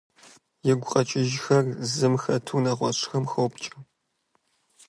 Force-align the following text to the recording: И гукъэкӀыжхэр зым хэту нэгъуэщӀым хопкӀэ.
И 0.69 0.73
гукъэкӀыжхэр 0.79 1.65
зым 1.93 2.13
хэту 2.21 2.59
нэгъуэщӀым 2.63 3.23
хопкӀэ. 3.31 3.75